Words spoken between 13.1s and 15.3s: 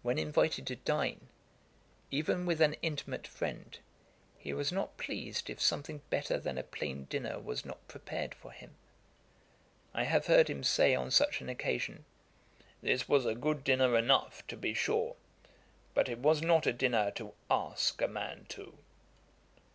was a good dinner enough, to be sure;